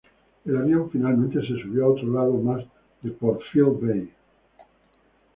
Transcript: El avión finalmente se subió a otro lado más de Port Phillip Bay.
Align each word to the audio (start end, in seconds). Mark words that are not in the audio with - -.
El 0.45 0.57
avión 0.57 0.89
finalmente 0.91 1.39
se 1.41 1.61
subió 1.61 1.85
a 1.85 1.89
otro 1.89 2.07
lado 2.11 2.33
más 2.33 2.65
de 3.03 3.11
Port 3.11 3.39
Phillip 3.53 3.79
Bay. 3.81 4.11